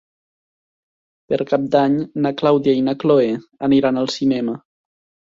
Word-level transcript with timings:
Per 1.33 1.37
Cap 1.51 1.67
d'Any 1.75 1.97
na 2.27 2.31
Clàudia 2.43 2.75
i 2.79 2.87
na 2.87 2.95
Cloè 3.05 3.29
aniran 3.69 4.01
al 4.03 4.11
cinema. 4.15 4.57